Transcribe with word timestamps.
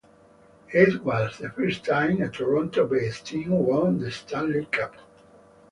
It 0.73 1.03
was 1.03 1.37
the 1.37 1.51
first 1.51 1.85
time 1.85 2.23
a 2.23 2.27
Toronto-based 2.29 3.23
team 3.27 3.51
won 3.51 3.99
the 3.99 4.09
Stanley 4.09 4.65
Cup. 4.65 4.95